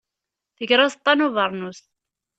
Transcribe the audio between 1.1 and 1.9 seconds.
n ubeṛnus.